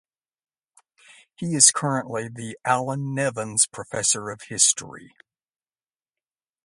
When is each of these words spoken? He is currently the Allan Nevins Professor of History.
He 1.35 1.53
is 1.53 1.69
currently 1.69 2.27
the 2.27 2.57
Allan 2.65 3.13
Nevins 3.13 3.67
Professor 3.67 4.31
of 4.31 4.41
History. 4.49 5.13